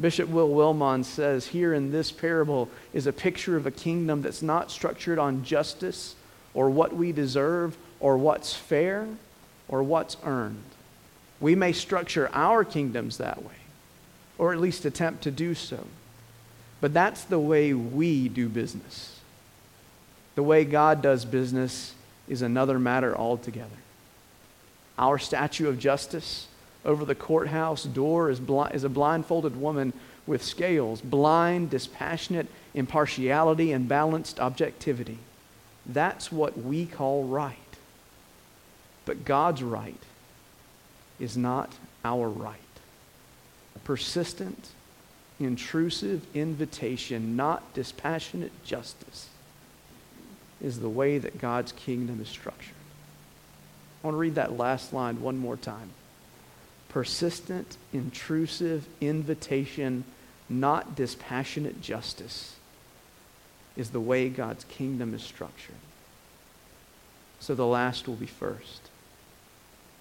Bishop 0.00 0.28
Will 0.28 0.48
Willimon 0.48 1.04
says 1.04 1.46
here 1.46 1.74
in 1.74 1.92
this 1.92 2.10
parable 2.10 2.68
is 2.92 3.06
a 3.06 3.12
picture 3.12 3.56
of 3.56 3.66
a 3.66 3.70
kingdom 3.70 4.22
that's 4.22 4.42
not 4.42 4.70
structured 4.70 5.18
on 5.18 5.44
justice 5.44 6.14
or 6.54 6.70
what 6.70 6.94
we 6.94 7.12
deserve 7.12 7.76
or 7.98 8.16
what's 8.16 8.54
fair 8.54 9.06
or 9.68 9.82
what's 9.82 10.16
earned. 10.24 10.62
We 11.38 11.54
may 11.54 11.72
structure 11.72 12.30
our 12.32 12.64
kingdoms 12.64 13.18
that 13.18 13.42
way, 13.42 13.54
or 14.38 14.52
at 14.52 14.60
least 14.60 14.84
attempt 14.84 15.22
to 15.22 15.30
do 15.30 15.54
so. 15.54 15.86
But 16.80 16.94
that's 16.94 17.24
the 17.24 17.38
way 17.38 17.74
we 17.74 18.28
do 18.28 18.48
business. 18.48 19.20
The 20.34 20.42
way 20.42 20.64
God 20.64 21.02
does 21.02 21.24
business 21.24 21.94
is 22.28 22.42
another 22.42 22.78
matter 22.78 23.16
altogether. 23.16 23.68
Our 24.98 25.18
statue 25.18 25.68
of 25.68 25.78
justice 25.78 26.46
over 26.84 27.04
the 27.04 27.14
courthouse 27.14 27.84
door 27.84 28.30
is, 28.30 28.40
bl- 28.40 28.64
is 28.64 28.84
a 28.84 28.88
blindfolded 28.88 29.60
woman 29.60 29.92
with 30.26 30.42
scales, 30.42 31.00
blind, 31.00 31.70
dispassionate 31.70 32.46
impartiality, 32.74 33.72
and 33.72 33.88
balanced 33.88 34.38
objectivity. 34.38 35.18
That's 35.84 36.30
what 36.30 36.58
we 36.58 36.86
call 36.86 37.24
right. 37.24 37.56
But 39.04 39.24
God's 39.24 39.62
right 39.62 40.00
is 41.18 41.36
not 41.36 41.72
our 42.04 42.28
right. 42.28 42.58
Persistent, 43.84 44.68
intrusive 45.40 46.24
invitation, 46.34 47.34
not 47.34 47.72
dispassionate 47.72 48.52
justice, 48.64 49.28
is 50.60 50.80
the 50.80 50.88
way 50.88 51.18
that 51.18 51.38
God's 51.38 51.72
kingdom 51.72 52.20
is 52.20 52.28
structured. 52.28 52.74
I 54.02 54.06
want 54.06 54.14
to 54.14 54.18
read 54.18 54.34
that 54.34 54.56
last 54.56 54.92
line 54.92 55.20
one 55.20 55.38
more 55.38 55.56
time. 55.56 55.90
Persistent, 56.90 57.76
intrusive 57.92 58.86
invitation, 59.00 60.04
not 60.48 60.94
dispassionate 60.94 61.80
justice, 61.80 62.56
is 63.76 63.90
the 63.90 64.00
way 64.00 64.28
God's 64.28 64.64
kingdom 64.64 65.14
is 65.14 65.22
structured. 65.22 65.76
So 67.38 67.54
the 67.54 67.66
last 67.66 68.06
will 68.06 68.16
be 68.16 68.26
first, 68.26 68.82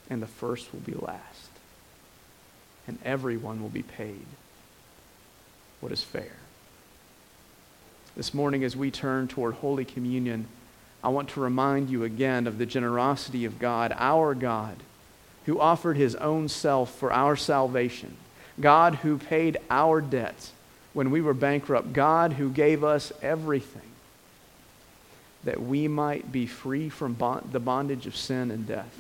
and 0.10 0.22
the 0.22 0.27
first 0.27 0.74
will 0.74 0.81
be 0.81 0.93
last, 0.93 1.51
and 2.88 2.98
everyone 3.05 3.62
will 3.62 3.69
be 3.69 3.84
paid 3.84 4.25
what 5.79 5.91
is 5.91 6.03
fair. 6.03 6.31
This 8.17 8.33
morning, 8.33 8.63
as 8.63 8.75
we 8.75 8.91
turn 8.91 9.27
toward 9.27 9.55
Holy 9.55 9.86
Communion, 9.86 10.48
I 11.03 11.09
want 11.09 11.29
to 11.29 11.39
remind 11.39 11.89
you 11.89 12.03
again 12.03 12.48
of 12.48 12.57
the 12.57 12.65
generosity 12.65 13.45
of 13.45 13.59
God, 13.59 13.93
our 13.98 14.36
God, 14.36 14.75
who 15.45 15.59
offered 15.59 15.95
his 15.95 16.15
own 16.15 16.50
self 16.50 16.93
for 16.95 17.13
our 17.13 17.36
salvation, 17.36 18.17
God 18.59 18.95
who 18.95 19.17
paid 19.17 19.57
our 19.69 20.01
debts 20.01 20.51
when 20.93 21.12
we 21.12 21.21
were 21.21 21.33
bankrupt, 21.33 21.93
God 21.93 22.33
who 22.33 22.50
gave 22.50 22.83
us 22.83 23.13
everything 23.21 23.81
that 25.45 25.62
we 25.62 25.88
might 25.88 26.31
be 26.31 26.45
free 26.45 26.89
from 26.89 27.13
bond- 27.13 27.50
the 27.53 27.59
bondage 27.59 28.05
of 28.05 28.15
sin 28.15 28.51
and 28.51 28.67
death. 28.67 28.93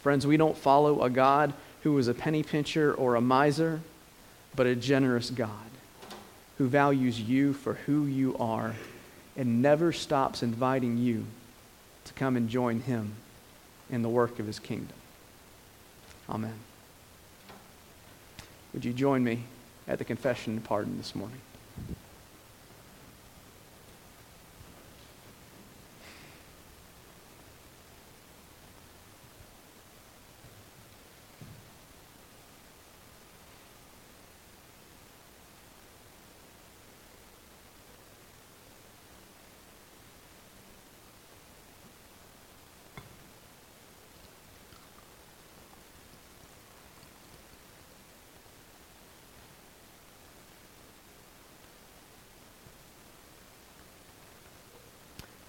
Friends, 0.00 0.26
we 0.26 0.38
don't 0.38 0.56
follow 0.56 1.02
a 1.02 1.10
God 1.10 1.52
who 1.82 1.98
is 1.98 2.08
a 2.08 2.14
penny 2.14 2.42
pincher 2.42 2.94
or 2.94 3.14
a 3.14 3.20
miser, 3.20 3.80
but 4.58 4.66
a 4.66 4.74
generous 4.74 5.30
God 5.30 5.70
who 6.56 6.66
values 6.66 7.20
you 7.20 7.52
for 7.52 7.74
who 7.74 8.06
you 8.06 8.36
are 8.38 8.74
and 9.36 9.62
never 9.62 9.92
stops 9.92 10.42
inviting 10.42 10.98
you 10.98 11.24
to 12.06 12.12
come 12.14 12.36
and 12.36 12.48
join 12.48 12.80
him 12.80 13.12
in 13.88 14.02
the 14.02 14.08
work 14.08 14.40
of 14.40 14.48
his 14.48 14.58
kingdom. 14.58 14.96
Amen. 16.28 16.58
Would 18.74 18.84
you 18.84 18.92
join 18.92 19.22
me 19.22 19.44
at 19.86 19.98
the 19.98 20.04
confession 20.04 20.54
and 20.54 20.64
pardon 20.64 20.98
this 20.98 21.14
morning? 21.14 21.40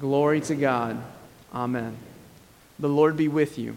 Glory 0.00 0.40
to 0.42 0.54
God. 0.54 1.02
Amen. 1.54 1.96
The 2.78 2.88
Lord 2.88 3.16
be 3.16 3.28
with 3.28 3.58
you. 3.58 3.76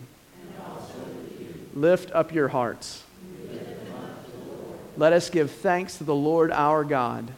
Lift 1.74 2.12
up 2.12 2.34
your 2.34 2.48
hearts. 2.48 3.04
Let 4.98 5.14
us 5.14 5.30
give 5.30 5.52
thanks 5.52 6.00
to 6.00 6.04
the 6.04 6.16
Lord 6.16 6.52
our 6.52 6.84
God. 6.84 7.32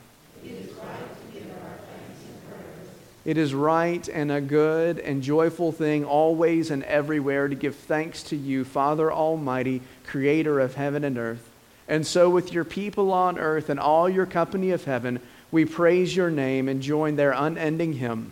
It 3.26 3.38
is 3.38 3.54
right 3.54 4.08
and 4.08 4.32
a 4.32 4.40
good 4.40 4.98
and 4.98 5.22
joyful 5.22 5.74
thing 5.74 6.06
always 6.06 6.72
and 6.72 6.84
everywhere 6.86 7.50
to 7.50 7.54
give 7.54 7.76
thanks 7.76 8.24
to 8.24 8.36
you, 8.36 8.64
Father 8.64 9.12
Almighty, 9.12 9.82
creator 10.06 10.60
of 10.60 10.76
heaven 10.76 11.04
and 11.04 11.18
earth. 11.18 11.48
And 11.88 12.08
so, 12.08 12.30
with 12.30 12.54
your 12.54 12.64
people 12.64 13.12
on 13.12 13.38
earth 13.38 13.70
and 13.70 13.80
all 13.80 14.08
your 14.08 14.26
company 14.26 14.72
of 14.72 14.86
heaven, 14.86 15.20
we 15.52 15.66
praise 15.66 16.16
your 16.16 16.32
name 16.32 16.70
and 16.70 16.82
join 16.82 17.18
their 17.18 17.34
unending 17.34 17.94
hymn. 17.94 18.32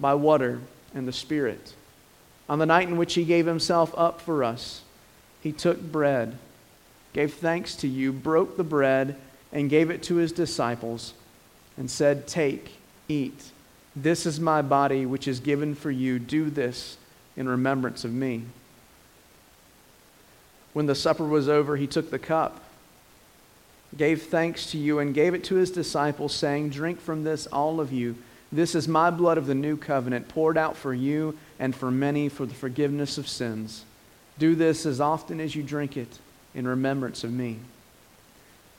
by 0.00 0.14
water 0.14 0.60
and 0.94 1.06
the 1.06 1.12
Spirit. 1.12 1.74
On 2.48 2.58
the 2.58 2.66
night 2.66 2.88
in 2.88 2.96
which 2.96 3.14
he 3.14 3.24
gave 3.24 3.46
himself 3.46 3.94
up 3.96 4.20
for 4.20 4.42
us, 4.42 4.82
he 5.42 5.52
took 5.52 5.80
bread, 5.80 6.36
gave 7.12 7.34
thanks 7.34 7.76
to 7.76 7.88
you, 7.88 8.12
broke 8.12 8.56
the 8.56 8.64
bread, 8.64 9.16
and 9.52 9.70
gave 9.70 9.90
it 9.90 10.02
to 10.04 10.16
his 10.16 10.32
disciples, 10.32 11.14
and 11.76 11.90
said, 11.90 12.26
Take, 12.26 12.72
eat. 13.08 13.50
This 13.94 14.26
is 14.26 14.38
my 14.38 14.62
body, 14.62 15.06
which 15.06 15.26
is 15.26 15.40
given 15.40 15.74
for 15.74 15.90
you. 15.90 16.18
Do 16.18 16.50
this 16.50 16.96
in 17.36 17.48
remembrance 17.48 18.04
of 18.04 18.12
me. 18.12 18.44
When 20.72 20.86
the 20.86 20.94
supper 20.94 21.24
was 21.24 21.48
over, 21.48 21.76
he 21.76 21.86
took 21.86 22.10
the 22.10 22.18
cup, 22.18 22.62
gave 23.96 24.22
thanks 24.22 24.70
to 24.72 24.78
you, 24.78 24.98
and 24.98 25.14
gave 25.14 25.34
it 25.34 25.44
to 25.44 25.56
his 25.56 25.70
disciples, 25.70 26.34
saying, 26.34 26.70
Drink 26.70 27.00
from 27.00 27.24
this, 27.24 27.46
all 27.46 27.80
of 27.80 27.92
you. 27.92 28.16
This 28.50 28.74
is 28.74 28.88
my 28.88 29.10
blood 29.10 29.38
of 29.38 29.46
the 29.46 29.54
new 29.54 29.76
covenant, 29.76 30.28
poured 30.28 30.56
out 30.56 30.76
for 30.76 30.94
you 30.94 31.36
and 31.58 31.74
for 31.74 31.90
many 31.90 32.28
for 32.28 32.46
the 32.46 32.54
forgiveness 32.54 33.18
of 33.18 33.28
sins. 33.28 33.84
Do 34.38 34.54
this 34.54 34.86
as 34.86 35.00
often 35.00 35.40
as 35.40 35.54
you 35.54 35.62
drink 35.62 35.96
it 35.96 36.18
in 36.54 36.66
remembrance 36.66 37.24
of 37.24 37.32
me. 37.32 37.58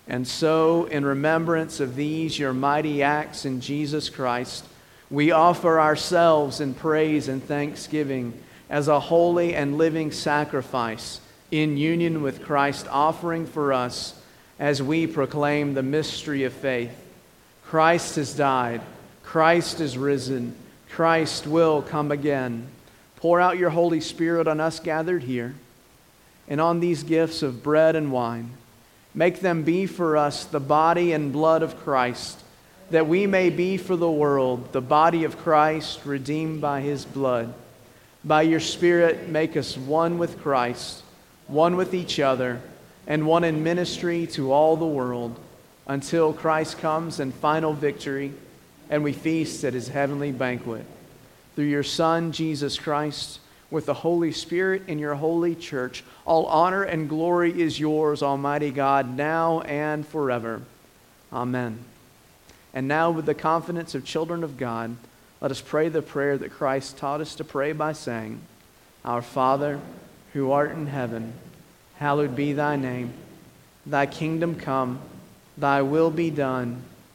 And 0.08 0.27
so, 0.27 0.86
in 0.86 1.05
remembrance 1.05 1.79
of 1.79 1.95
these, 1.95 2.39
your 2.39 2.53
mighty 2.53 3.03
acts 3.03 3.45
in 3.45 3.62
Jesus 3.62 4.10
Christ, 4.10 4.65
we 5.12 5.32
offer 5.32 5.79
ourselves 5.79 6.62
in 6.62 6.73
praise 6.73 7.27
and 7.27 7.43
thanksgiving 7.43 8.34
as 8.71 8.88
a 8.88 8.99
holy 8.99 9.53
and 9.53 9.77
living 9.77 10.12
sacrifice 10.12 11.21
in 11.51 11.77
union 11.77 12.23
with 12.23 12.43
Christ, 12.43 12.88
offering 12.89 13.45
for 13.45 13.71
us 13.71 14.19
as 14.60 14.82
we 14.82 15.08
proclaim 15.08 15.73
the 15.73 15.84
mystery 15.84 16.43
of 16.43 16.53
faith. 16.53 16.91
Christ 17.65 18.15
has 18.15 18.34
died. 18.34 18.82
Christ 19.30 19.80
is 19.80 19.96
risen. 19.96 20.56
Christ 20.89 21.46
will 21.46 21.84
come 21.84 22.12
again. 22.12 22.65
Pour 23.18 23.39
out 23.39 23.60
your 23.60 23.70
Holy 23.70 24.02
Spirit 24.02 24.48
on 24.48 24.60
us 24.60 24.80
gathered 24.80 25.22
here 25.22 25.54
and 26.48 26.60
on 26.60 26.80
these 26.80 27.04
gifts 27.04 27.44
of 27.44 27.62
bread 27.62 27.96
and 27.96 28.12
wine. 28.12 28.50
Make 29.13 29.42
them 29.42 29.62
be 29.62 29.86
for 29.86 30.18
us 30.18 30.46
the 30.46 30.60
body 30.60 31.12
and 31.12 31.32
blood 31.32 31.62
of 31.62 31.78
Christ, 31.78 32.44
that 32.89 33.08
we 33.08 33.28
may 33.28 33.52
be 33.52 33.78
for 33.78 33.96
the 33.96 34.10
world 34.10 34.74
the 34.74 34.82
body 34.82 35.26
of 35.26 35.38
Christ 35.38 36.08
redeemed 36.08 36.60
by 36.60 36.82
his 36.82 37.06
blood. 37.06 37.54
By 38.26 38.42
your 38.42 38.60
Spirit, 38.60 39.30
make 39.30 39.56
us 39.56 39.78
one 39.78 40.18
with 40.18 40.42
Christ, 40.42 41.04
one 41.46 41.76
with 41.76 41.94
each 41.94 42.20
other, 42.20 42.63
and 43.06 43.28
one 43.28 43.44
in 43.44 43.63
ministry 43.63 44.26
to 44.32 44.52
all 44.52 44.76
the 44.76 44.88
world 44.88 45.39
until 45.86 46.34
Christ 46.34 46.80
comes 46.80 47.20
in 47.20 47.32
final 47.32 47.74
victory 47.74 48.34
and 48.89 49.04
we 49.04 49.13
feast 49.13 49.63
at 49.63 49.73
his 49.73 49.89
heavenly 49.89 50.32
banquet. 50.32 50.86
Through 51.56 51.65
your 51.65 51.84
Son, 51.84 52.32
Jesus 52.32 52.78
Christ, 52.78 53.39
with 53.69 53.86
the 53.86 53.93
Holy 53.93 54.32
Spirit 54.32 54.84
in 54.88 54.97
your 54.97 55.15
holy 55.15 55.56
church, 55.56 56.04
all 56.25 56.45
honor 56.47 56.84
and 56.84 57.08
glory 57.08 57.62
is 57.62 57.80
yours, 57.80 58.23
Almighty 58.23 58.71
God, 58.71 59.15
now 59.15 59.62
and 59.62 60.08
forever. 60.08 60.62
Amen. 61.32 61.80
And 62.73 62.88
now, 62.88 63.12
with 63.12 63.25
the 63.25 63.34
confidence 63.34 63.95
of 63.95 64.06
children 64.06 64.43
of 64.43 64.58
God, 64.58 64.95
let 65.41 65.52
us 65.52 65.62
pray 65.62 65.89
the 65.89 66.02
prayer 66.02 66.38
that 66.38 66.52
Christ 66.52 66.97
taught 66.97 67.21
us 67.21 67.36
to 67.36 67.43
pray 67.43 67.71
by 67.71 67.93
saying, 67.93 68.41
Our 69.06 69.21
Father, 69.21 69.80
who 70.34 70.52
art 70.52 70.71
in 70.71 70.88
heaven, 70.88 71.34
hallowed 71.97 72.36
be 72.36 72.54
thy 72.54 72.75
name. 72.75 73.13
Thy 73.86 74.06
kingdom 74.06 74.56
come, 74.56 74.99
thy 75.58 75.82
will 75.82 76.12
be 76.12 76.30
done, 76.30 76.84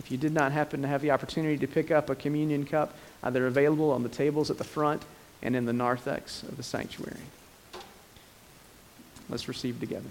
If 0.00 0.10
you 0.10 0.16
did 0.16 0.32
not 0.32 0.52
happen 0.52 0.80
to 0.80 0.88
have 0.88 1.02
the 1.02 1.10
opportunity 1.10 1.58
to 1.58 1.66
pick 1.66 1.90
up 1.90 2.08
a 2.08 2.14
communion 2.14 2.64
cup, 2.64 2.94
uh, 3.22 3.28
they're 3.28 3.46
available 3.46 3.90
on 3.90 4.02
the 4.02 4.08
tables 4.08 4.50
at 4.50 4.56
the 4.56 4.64
front 4.64 5.02
and 5.42 5.54
in 5.54 5.66
the 5.66 5.74
narthex 5.74 6.42
of 6.42 6.56
the 6.56 6.62
sanctuary. 6.62 7.20
Let's 9.28 9.46
receive 9.46 9.78
together. 9.78 10.08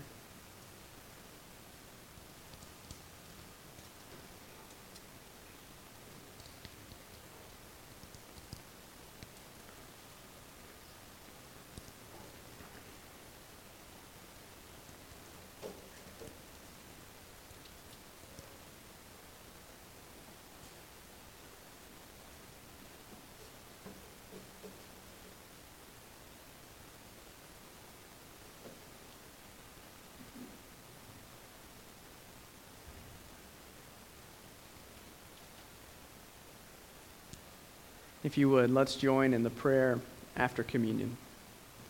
If 38.23 38.37
you 38.37 38.49
would, 38.49 38.71
let's 38.71 38.95
join 38.95 39.33
in 39.33 39.43
the 39.43 39.49
prayer 39.49 39.99
after 40.35 40.63
communion. 40.63 41.15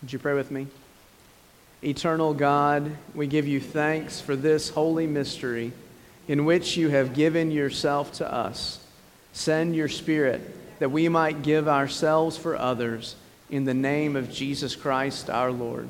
Would 0.02 0.14
you 0.14 0.20
pray 0.20 0.34
with 0.34 0.52
me? 0.52 0.68
Eternal 1.84 2.34
God, 2.34 2.96
we 3.16 3.28
give 3.28 3.48
you 3.48 3.60
thanks 3.60 4.20
for 4.20 4.36
this 4.36 4.70
holy 4.70 5.08
mystery 5.08 5.72
in 6.28 6.46
which 6.46 6.78
you 6.78 6.90
have 6.90 7.14
given 7.14 7.52
yourself 7.52 8.12
to 8.14 8.32
us. 8.32 8.84
Send 9.34 9.76
your 9.76 9.88
Spirit 9.88 10.42
that 10.80 10.92
we 10.92 11.10
might 11.10 11.42
give 11.42 11.68
ourselves 11.68 12.38
for 12.38 12.56
others 12.56 13.16
in 13.50 13.66
the 13.66 13.74
name 13.74 14.16
of 14.16 14.32
Jesus 14.32 14.76
Christ 14.76 15.30
our 15.30 15.52
Lord. 15.52 15.88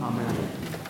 Amen. 0.00 0.83